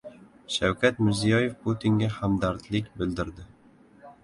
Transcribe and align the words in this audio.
Shavkat 0.53 1.01
Mirziyoyev 1.07 1.51
Putinga 1.67 2.09
hamdardlik 2.17 2.91
bildirdi 3.03 3.49